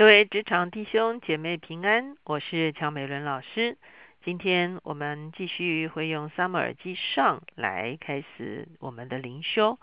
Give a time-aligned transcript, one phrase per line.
[0.00, 3.76] 各位职场弟兄姐妹平安，我是乔美伦老师。
[4.24, 9.78] 今天我们继续会用撒母耳记上来开始我们的灵修。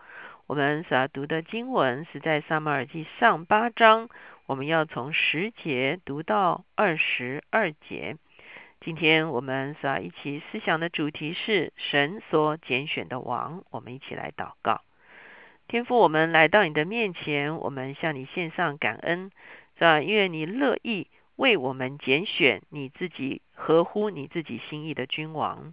[0.48, 4.10] 我们所要读的经文是在撒母耳记上八章，
[4.48, 8.18] 我们要从十节读到二十二节。
[8.82, 13.64] 今天我们所要一起思想的主题是神所拣选的王。
[13.70, 14.82] 我们一起来祷告。
[15.68, 19.30] 天父，我们来到你的面前，我们向你献上感恩。
[19.78, 20.02] 是吧？
[20.02, 25.72] 因为你乐意为我们拣选你自己合乎你自己心意的君王，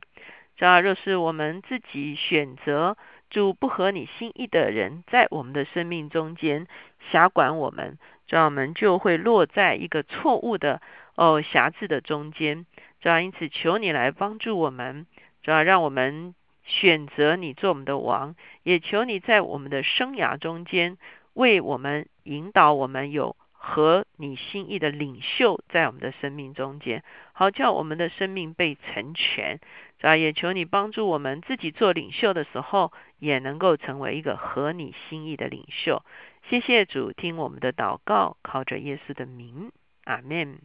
[0.56, 0.80] 是吧？
[0.80, 2.96] 若是我们自己选择
[3.30, 6.66] 主不合你心意的人，在我们的生命中间
[7.10, 10.82] 辖管我们，这样我们就会落在一个错误的
[11.14, 12.66] 哦辖制的中间。
[13.00, 15.06] 这样因此求你来帮助我们，
[15.42, 20.96] 这样让我们选择你做我们的王，也求你在我们的生涯中间
[21.32, 23.36] 为我们引导我们有。
[23.66, 29.58] 和你心意的领袖在我们的生命中间，好叫我们的生命被成全。
[30.02, 36.04] 啊，也求你帮助我们自己做领袖的时候，也能够成为一个合你心意的领袖。
[36.50, 39.72] 谢谢主，听我们的祷告，靠着耶稣的名，
[40.04, 40.58] 阿门。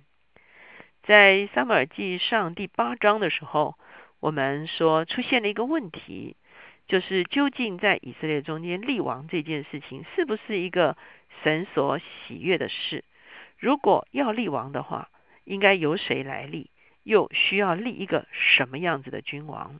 [1.03, 3.75] 在撒母耳记上第八章的时候，
[4.19, 6.35] 我们说出现了一个问题，
[6.85, 10.97] 就是究竟在以色列中间立王这件事情，是不是一个？
[11.43, 13.03] 神所喜悦的事，
[13.57, 15.09] 如果要立王的话，
[15.43, 16.69] 应该由谁来立？
[17.03, 19.79] 又需要立一个什么样子的君王？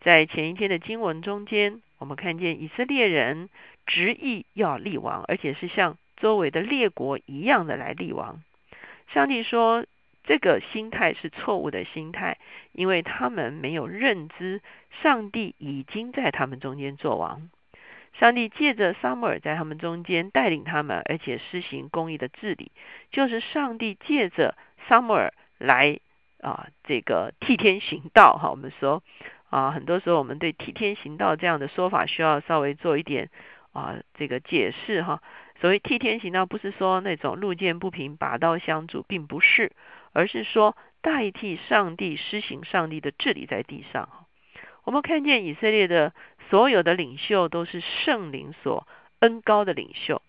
[0.00, 3.48] 在前一天的经文中间，我们看见以色列人
[3.86, 8.42] 执意要立王，而且是像周围的列国一样的来立王。
[9.12, 9.86] 上帝说，
[10.24, 12.38] 这个心态是错误的心态，
[12.72, 14.62] 因为他们没有认知
[15.02, 17.50] 上帝已经在他们中间做王。
[18.18, 22.70] 上帝借着撒母耳在他们中间带领他们，而且施行公义的治理，
[23.10, 24.54] 就是上帝借着
[24.86, 25.98] 撒母耳来
[26.40, 28.50] 啊，这个替天行道哈。
[28.50, 29.02] 我们说
[29.48, 33.30] 啊，很多时候我们对替天行道这样的说法需要稍微做一点
[33.72, 35.22] 啊这个解释哈。
[35.60, 39.72] 所谓替天行道，不是说那种路见不平拔刀相助，并不是，
[40.12, 44.08] 而是说代替上帝施行上帝的治理在地上。
[44.84, 46.12] 我们看见以色列的。
[46.52, 48.86] 所有的领袖都是圣灵所
[49.20, 50.20] 恩高的领袖，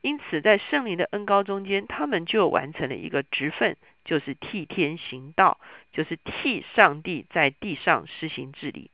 [0.00, 5.58] 因此在圣灵的恩高中间，他们就完成了一个职分，就是替天行道，
[5.92, 8.92] 就是替上帝在地上施行治理。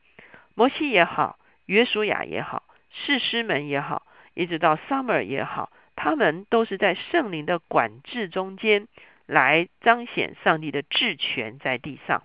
[0.54, 8.88] 摩西也好，约书亚也好，士师们也好，一直到 summer 也好，他们都是在圣灵的管制中间
[9.26, 12.22] 来彰显上帝的治权在地上。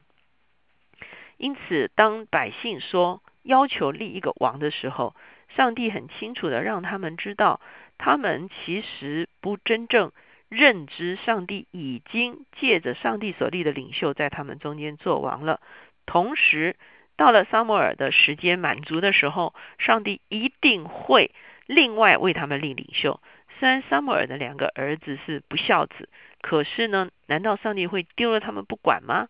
[1.36, 5.16] 因此，当百姓说，要求立一个王的时候，
[5.56, 7.60] 上帝很清楚的让他们知道，
[7.98, 10.12] 他们其实不真正
[10.50, 15.60] 认知上帝已经借着上帝所立的领袖在他们中间做王了。
[16.06, 16.76] 同时，
[17.16, 21.32] 到了撒母耳的时间满足的时候，上帝一定会
[21.68, 23.22] 另外为他们立领袖。
[23.60, 26.10] 虽然撒母耳的两个儿子是不孝子，
[26.42, 29.28] 可是呢，难道上帝会丢了他们不管吗？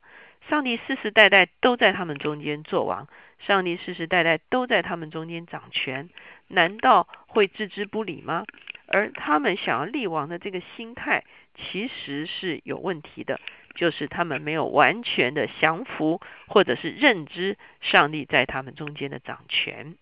[0.49, 3.07] 上帝世世代代都在他们中间做王。
[3.39, 6.09] 上帝世世代代都在他们中间掌权，
[6.47, 8.45] 难道会置之不理吗？
[8.87, 11.23] 而他们想要立王的这个心态，
[11.55, 13.39] 其实是有问题的，
[13.73, 19.95] 就是他们没有完全的降服，或者是认知上帝在他们中间的掌权。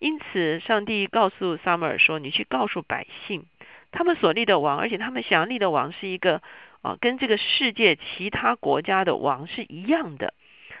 [0.00, 3.46] 因此，上帝告诉撒母耳说：“你去告诉百姓，
[3.92, 6.42] 他们所立的王，而且他们想要立的王是一个
[6.84, 10.34] 啊，跟这个世界其他国家的王是一样的。”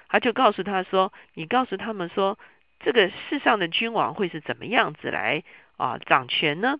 [0.08, 2.38] 他就告诉他说：“你告诉他们说，
[2.78, 5.42] 这个世上的君王会是怎么样子来
[5.76, 6.76] 啊掌权呢？”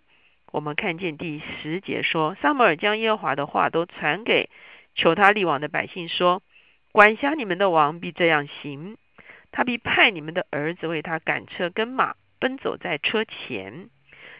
[0.53, 4.49] 我们看见第十节说：“撒母耳将耶和华的话都传给
[4.93, 6.41] 求他立王的百姓，说：
[6.93, 8.95] 管辖你们的王必这样行，
[9.51, 13.89] 他必派你们的儿子为他赶车跟马，奔走在车前；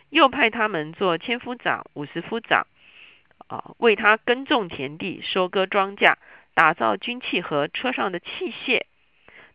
[0.09, 2.65] 又派他们做千夫长、五十夫长，
[3.47, 6.15] 啊，为他耕种田地、收割庄稼。”
[6.55, 8.27] 打造军器和车上的器
[8.65, 8.83] 械，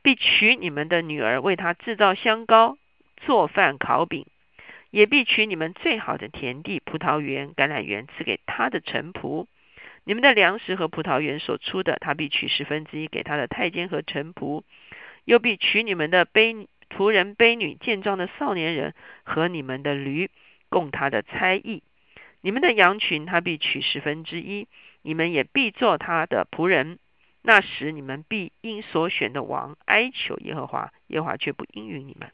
[0.02, 2.76] 必娶你们的女儿为他制造香膏、
[3.16, 4.26] 做饭、烤饼；
[4.90, 9.46] 也必取你们最好的田地、葡萄园、橄榄园赐给他的臣仆。
[10.04, 14.62] 你们的粮食和葡萄园所出的，他必取十分之一给他的太监和臣仆；
[15.24, 20.28] 又必取你们的卑仆人、卑女、健壮的少年人和你们的驴，
[20.68, 21.82] 供他的差役。
[22.40, 24.68] 你们的羊群，他必取十分之一。
[25.02, 26.98] 你们也必做他的仆人。
[27.42, 32.30] 那时你们必因所选的王哀求耶和华，耶和华却不应允你们。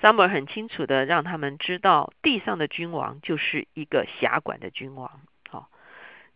[0.00, 5.20] 撒母耳很清楚的让他们知道，地上的君王就是一个辖管的君王。
[5.48, 5.70] 好，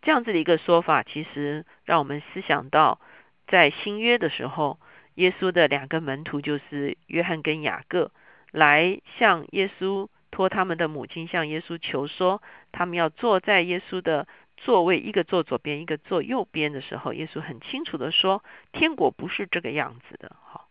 [0.03, 3.01] 这样子的一个说法，其实让我们思想到，
[3.49, 4.79] 在新约的时候，
[5.15, 8.13] 耶稣的两个门徒就是约翰跟雅各，
[8.53, 12.43] 来向耶稣托他们的母亲向耶稣求说，
[12.73, 14.27] 他们要坐在耶稣的
[14.57, 18.43] 座位，一个坐左边，一个坐右边的时候，耶稣很清楚的说，
[18.73, 20.35] 天国不是这个样子的。
[20.43, 20.69] 好。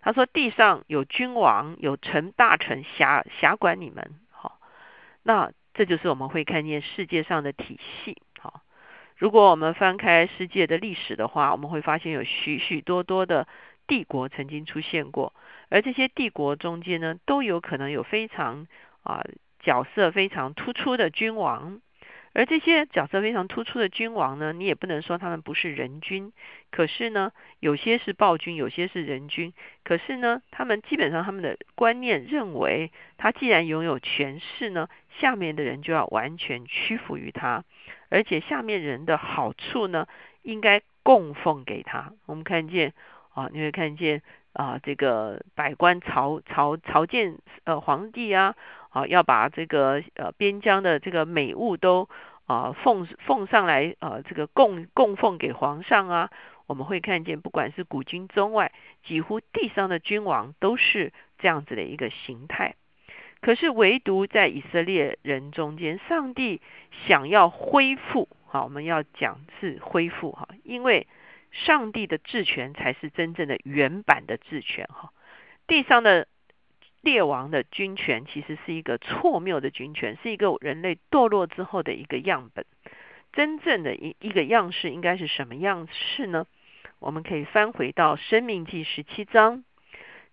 [0.00, 4.14] 他说：“地上有君王，有臣大臣辖辖管你们。
[4.30, 4.60] 好，
[5.24, 8.16] 那这就是我们会看见世界上的体系。
[8.38, 8.62] 好，
[9.16, 13.48] 如果我们翻开世界的历史的话，我们会发现有许许多多的
[13.88, 15.34] 帝国曾经出现过，
[15.68, 18.68] 而这些帝国中间呢，都有可能有非常
[19.02, 19.24] 啊
[19.60, 21.80] 角色非常突出的君王。”
[22.34, 26.32] 而这些角色非常突出的君王呢，你也不能说他们不是人君。
[26.70, 29.54] 可是呢，有些是暴君，有些是人君。
[29.82, 37.64] 可是呢，他们基本上他们的观念认为，他既然拥有权势呢，下面的人就要完全屈服于他，
[38.08, 40.06] 而且下面人的好处呢，
[40.42, 42.12] 应该供奉给他。
[42.26, 42.92] 我们看见
[43.34, 44.22] 啊，你会看见
[44.52, 48.54] 啊，这个百官朝朝朝见呃皇帝啊。
[48.90, 52.08] 啊，要把这个呃边疆的这个美物都
[52.46, 56.30] 啊奉奉上来，呃这个供供奉给皇上啊。
[56.66, 62.74] 我们会看见，不管是古今中外，几乎地上的君王都是这样子的一个形态。
[63.40, 66.60] 可是唯独在以色列人中间，上帝
[67.06, 71.06] 想要恢复，好，我们要讲是恢复哈，因为
[71.50, 75.10] 上帝的治权才是真正的原版的治权哈，
[75.66, 76.26] 地上的。
[77.00, 82.66] 列王的军权其实是一个错谬的军权，是一个人类堕落之后的一个样本。
[83.32, 86.46] 真正的一一个样式应该是什么样式呢？
[86.98, 89.58] 我们可以翻回到《生命记》十七章，《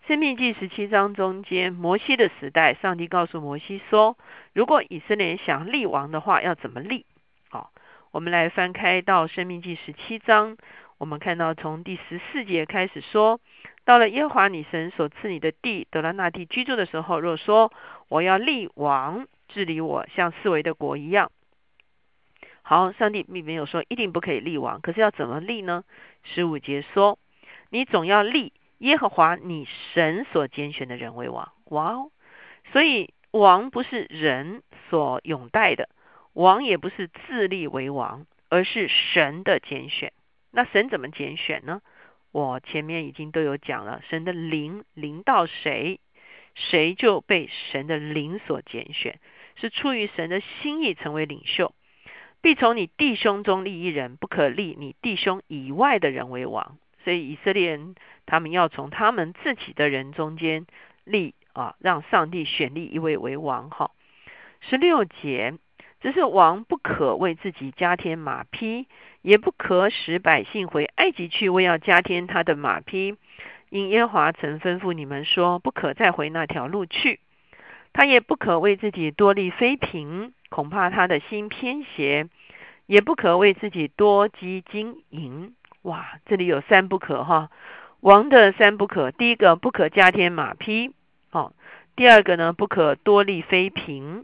[0.07, 4.17] 生命记》十七章中间，摩西的时代，上帝告诉摩西说，
[4.53, 7.05] 如果以色列想立王的话，要怎么立？
[7.49, 7.71] 好，
[8.11, 10.57] 我们来翻开到《生命记》十七章，
[10.97, 13.39] 我们看到从第十四节开始说。
[13.85, 17.71] 到了耶和华女神所赐你的地得了那地居住的时候，若说
[18.09, 21.31] 我要立王治理我，像四维的国一样。
[22.63, 25.83] 好，上帝并没有说一定不可以立王，可是要怎么立呢？
[26.23, 27.19] 十五节说，
[27.69, 31.51] 你总要立耶和华你神所拣选的人为王。
[31.65, 32.11] 哇哦，
[32.71, 35.89] 所以王不是人所拥戴的，
[36.33, 40.11] 王也不是自立为王，而是神的拣选。
[40.49, 41.81] 那神怎么拣选呢？
[42.35, 46.01] 我前面已经都有讲了，神的灵临到谁，
[46.53, 49.19] 谁就被神的灵所拣选，
[49.55, 51.73] 是出于神的心意成为领袖，
[52.41, 56.77] 必从你弟兄中立一人，不可立你弟兄以外的人为王。
[57.05, 57.95] 所以以色列人
[58.25, 60.67] 他们要从他们自己的人中间
[61.05, 63.69] 立啊，让上帝选立一位为王。
[63.69, 63.91] 哈，
[64.59, 65.53] 十六节。
[66.05, 68.85] 只是王不可为自己加添马匹，
[69.23, 73.15] 也不可使百姓回埃及去，为要加添他的马匹。
[73.71, 77.19] 因耶和华曾吩咐你们说，不可再回那条路去。
[77.91, 82.27] 他也不可为自己多立妃嫔，恐怕他的心偏邪；
[82.85, 85.55] 也不可为自己多积金银。
[85.81, 87.49] 哇，这里有三不可哈，
[88.01, 90.91] 王的三不可：第一个，不可加添马匹；
[91.31, 91.53] 好，
[91.95, 94.23] 第二个呢，不可多立妃嫔。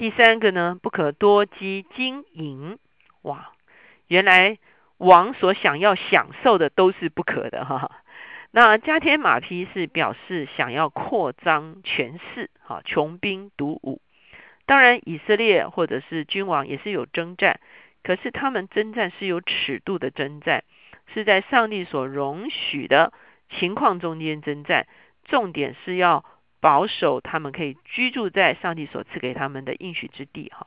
[0.00, 2.78] 第三个呢，不可多积金银。
[3.20, 3.52] 哇，
[4.08, 4.56] 原来
[4.96, 8.00] 王所想要享受的都是不可的哈。
[8.50, 14.00] 那加添马匹是表示想要扩张权势，哈，穷兵黩武。
[14.64, 17.60] 当然，以色列或者是君王也是有征战，
[18.02, 20.64] 可是他们征战是有尺度的征战，
[21.12, 23.12] 是在上帝所容许的
[23.50, 24.86] 情况中间征战，
[25.26, 26.24] 重点是要。
[26.60, 30.66] 保守他们可以居住在上帝所赐给他们的应许之地，哈。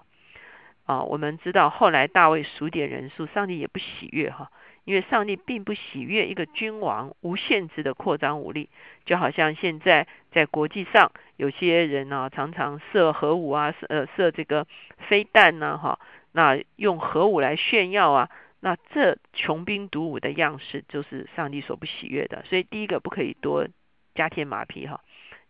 [0.86, 4.52] 啊，我们知道后来大卫数点人数，上帝也不喜悦，哈，
[4.84, 8.68] 因为上帝并不喜悦一个君王无限制的扩张武力，
[9.06, 14.68] 就好像现在在国际上有些人呢，常常射核武啊，呃，射这个
[15.08, 15.98] 飞弹呢，哈，
[16.34, 23.66] 那用核武来炫耀啊，那这穷兵黩武的样式就是上帝所不喜悦的，所以第一个不可以多
[24.16, 25.00] 加添马匹，哈。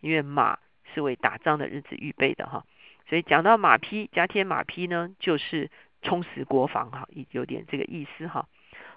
[0.03, 0.59] 因为马
[0.93, 2.65] 是为打仗的日子预备的哈，
[3.07, 8.47] 所以讲到马匹加添马匹呢，就是充实国防哈，有点这个意思哈。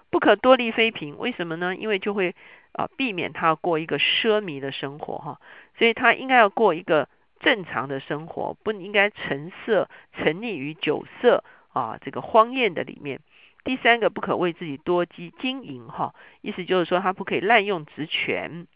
[0.09, 1.77] 不可多立妃嫔，为什么呢？
[1.77, 2.35] 因为就会
[2.73, 5.39] 啊避免他过一个奢靡的生活哈，
[5.77, 7.07] 所以他应该要过一个
[7.39, 13.21] 正常的生活，不应该沉色沉溺于酒色啊这个荒宴的里面。
[13.63, 18.67] 第三个不可为自己多积金银哈，意思就是说他不可以滥用职权，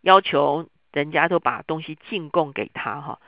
[0.00, 0.68] 要求。
[0.92, 3.18] 人家都把东西进贡给他哈。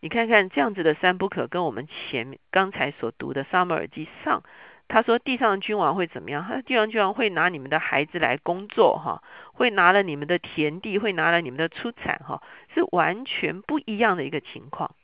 [0.00, 4.40] 你看看这样子的三不可，跟我们前刚才所读的《撒母耳记上》，
[4.88, 6.44] 他说地上的君王会怎么样？
[6.46, 12.42] 他地上君王会拿你们的孩子来工作哈，会拿了你们的田地，会拿了你们的出产哈，
[12.74, 14.94] 是完全不一样的一个情况。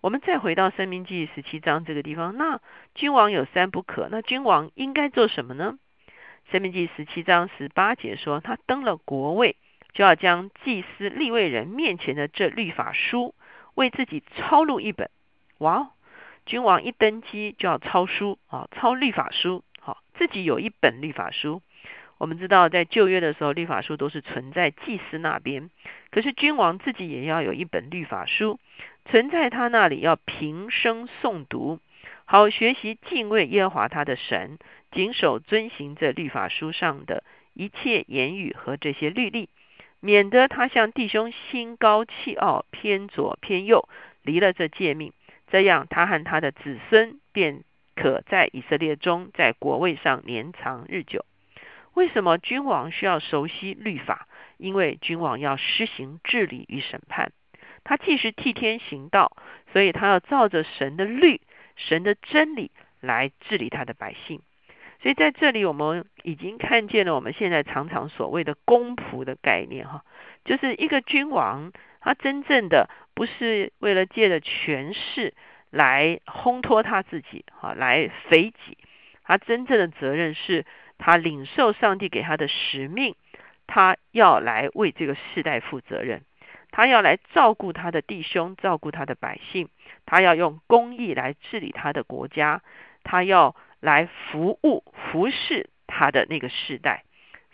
[0.00, 2.60] 我们再回到《生命记》十七章这个地方，那
[2.94, 5.76] 君王有三不可，那君王应该做什么呢？
[6.52, 9.56] 《生命记》十七章十八节说，他登了国位，
[9.92, 13.34] 就要将祭司立位人面前的这律法书。
[13.76, 15.08] 为自己抄录一本，
[15.58, 15.88] 哇哦！
[16.44, 21.62] 君王一登基就要抄书啊，抄律法书，好，自己有一本律法书。
[22.18, 25.70] 我们知道，在旧约的时候，律法书都是存在祭司那边，
[26.10, 28.58] 可是君王自己也要有一本律法书，
[29.06, 31.78] 存在他那里，要平生诵读，
[32.26, 34.58] 好学习敬畏耶和华他的神，
[34.90, 37.22] 谨守遵行这律法书上的
[37.54, 39.48] 一切言语和这些律例。
[40.00, 43.88] 免得他向弟兄心高气傲，偏左偏右，
[44.22, 45.12] 离了这诫命，
[45.48, 47.62] 这样他和他的子孙便
[47.94, 51.24] 可在以色列中，在国位上年长日久。
[51.92, 54.26] 为什么君王需要熟悉律法？
[54.56, 57.32] 因为君王要施行治理与审判，
[57.84, 59.36] 他既是替天行道，
[59.72, 61.40] 所以他要照着神的律、
[61.76, 64.40] 神的真理来治理他的百姓。
[65.02, 70.04] 所以在这里，我们已经看见了我们现在常常所谓的公仆的概念，哈，
[70.44, 75.32] 就是一个君王，他真正的不是为了借着权势
[75.70, 78.76] 来烘托他自己，哈，来肥己，
[79.24, 80.66] 他真正的责任是
[80.98, 83.14] 他领受上帝给他的使命，
[83.66, 86.20] 他要来为这个世代负责任，
[86.72, 89.70] 他要来照顾他的弟兄，照顾他的百姓，
[90.04, 92.60] 他要用公义来治理他的国家，
[93.02, 93.56] 他要。
[93.80, 97.04] 来服务、服侍他的那个世代，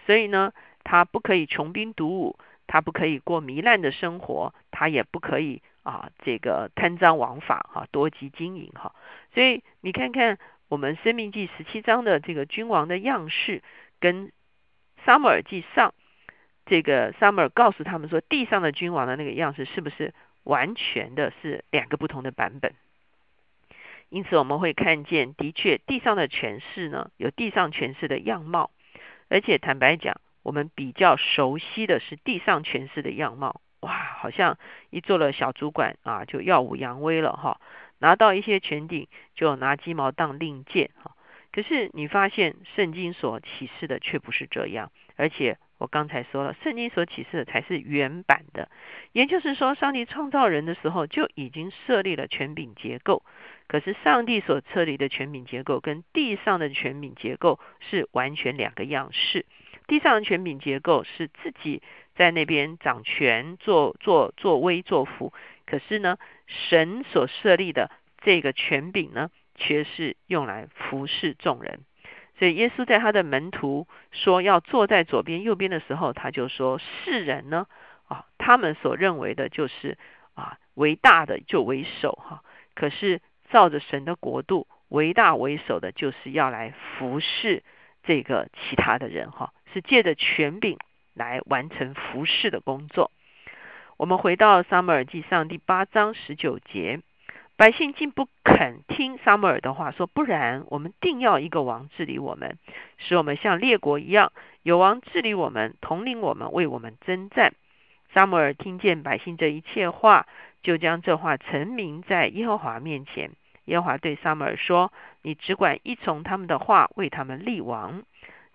[0.04, 0.52] 所以呢，
[0.84, 8.94] 他不可以穷兵黩武，他不可以过糜烂的生活，他也不可以啊，这个贪赃枉法哈，多积经营哈。
[9.32, 13.62] 所以你看看我们《生命记》十七章的这个君王的样式，
[14.00, 14.28] 跟
[15.04, 15.90] 《撒母耳记上》
[16.66, 22.74] 这个撒母耳告诉他们说地上的君王的那个样式，是不是完全的是两个不同的版本？
[24.08, 28.70] 因此，我们会看见，的确，地上的权势呢，有地上权势的样貌。
[29.28, 33.60] 而且，坦白讲，我们比较熟悉的是地上权势的样貌。
[33.80, 34.58] 哇，好像
[34.90, 37.60] 一做了小主管啊，就耀武扬威了哈，
[37.98, 41.16] 拿到一些权柄，就拿鸡毛当令箭哈。
[41.52, 45.58] 可是，你发现圣经所启示的却不是这样，而且。
[45.78, 48.70] 我刚才说了，圣经所启示的才是原版的，
[49.12, 53.22] 也就是说，上帝创造人的时候就已经设立了权柄结构。
[53.68, 59.44] 可是，上帝所设立的权柄结构跟地上的权柄结构是完全两个样式。
[59.86, 61.82] 地上的权柄结构是自己
[62.14, 65.32] 在那边掌权、做做作威作福，
[65.66, 66.16] 可是呢，
[66.46, 67.90] 神所设立的
[68.22, 71.80] 这个权柄呢，却是用来服侍众人。
[72.38, 77.66] 所以耶稣在他的门徒说要坐在左边、右边的时候，他就说：世人呢，
[78.08, 79.96] 啊，他们所认为的就是
[80.34, 82.42] 啊，为大的就为首哈。
[82.74, 87.62] 可是照着神的国度，为大为首的，就是要来服侍
[88.02, 90.78] 这个其他的人哈，是借着权柄
[91.14, 93.10] 来完成服侍的工作。
[93.96, 97.00] 我们回到撒母耳记上第八章十九节。
[97.58, 102.58] 百姓竟不肯听撒母耳的话，说不然，我们定要一个王治理我们，
[102.98, 104.30] 使我们像列国一样，
[104.62, 107.54] 有王治理我们，统领我们，为我们征战。
[108.12, 110.26] 撒母耳听见百姓这一切话，
[110.62, 113.30] 就将这话陈明在耶和华面前。
[113.64, 118.02] 耶和华对撒母耳说：“你只管依从他们的话，为他们立王。”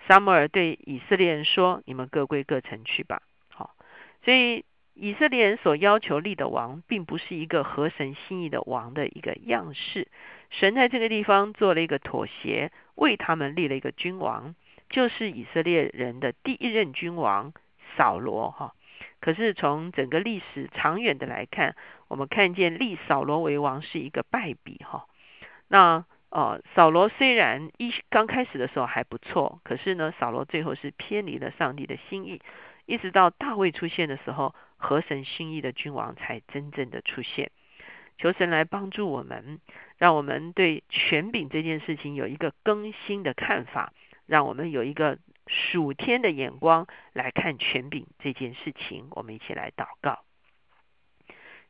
[0.07, 3.71] 撒母耳对以色列人说：“你们各归各城去吧。”好，
[4.23, 4.63] 所以。
[4.93, 10.07] 以色列人所要求立的王，并不是一个合神心意的王的一个样式。
[10.49, 14.53] 神在这个地方做了一个妥协，为他们立了一个君王，
[14.89, 17.53] 就是以色列人的第一任君王
[17.95, 18.51] 扫罗。
[18.51, 18.73] 哈，
[19.21, 21.75] 可是从整个历史长远的来看，
[22.09, 24.83] 我们看见立扫罗为王是一个败笔。
[24.83, 25.05] 哈，
[25.69, 32.41] 那哦，扫罗虽然一刚开始的时候还不错，可是呢，扫罗最后是偏离了上帝的心意。
[32.85, 37.51] 一直到大卫出现的时候，合神心意的君王才真正的出现。
[38.17, 39.59] 求神来帮助我们，
[39.97, 43.93] 让我们对权柄这件事情有一个更新的看法，
[44.25, 49.07] 让我们有一个属天的眼光来看权柄这件事情。
[49.11, 50.19] 我们一起来祷告。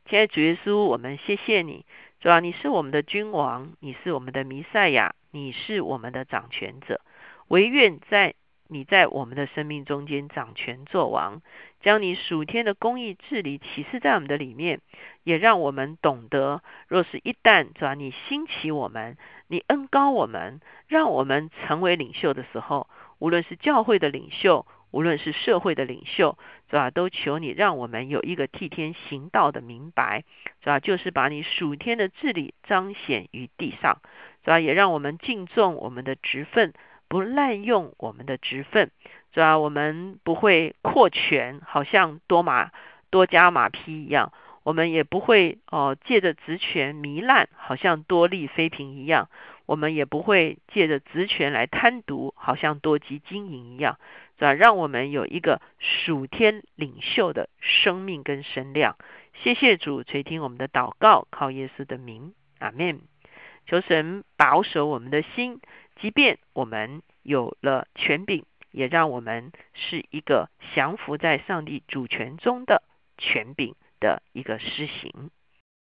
[0.06, 1.86] 亲爱的主耶稣，我们谢谢你，
[2.20, 7.00] 主要你是我们的君王，你是我们的弥赛亚，你是我们的掌权者。
[7.48, 8.34] 唯愿在
[8.74, 11.42] 你在我们的生命中间掌权作王，
[11.82, 14.80] 将你属天的公义治理启示在我们的里面，
[15.26, 22.88] 也让我们懂得，若是一旦主要你兴起我们，你恩高我们，让我们成为领袖的时候，
[23.20, 26.38] 无论是教会的领袖，无论是社会的领袖，
[26.70, 26.92] 是吧？
[26.92, 30.24] 都求你让我们有一个替天行道的明白，
[30.62, 30.80] 是吧？
[30.80, 34.00] 就是把你属天的治理彰显于地上，
[34.46, 34.62] 是吧？
[34.62, 36.72] 也让我们敬重我们的职分。
[37.12, 38.90] 不滥用我们的职分，
[39.34, 42.72] 是吧我们不会扩权，好像多马
[43.10, 44.32] 多加马匹一样；
[44.64, 49.26] 我们也不会哦借着职权糜烂，好像多利妃嫔一样；
[49.66, 54.00] 我们也不会借着职权来贪渎，好像多吉经营一样，
[54.40, 54.54] 是吧？
[54.54, 58.96] 让我们有一个属天领袖的生命跟身量。
[59.34, 63.02] 谢谢主垂听我们的祷告，靠耶稣的名，阿门。
[63.68, 65.60] 求神保守我们的心。
[66.02, 72.82] 即便我们有了权柄，也让我们是一个降服在上帝主权中的
[73.20, 75.30] 权柄的一个施行。